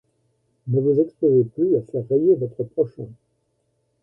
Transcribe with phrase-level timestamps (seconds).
[0.67, 3.05] ―Ne vous exposez plus à faire rayer votre prochain.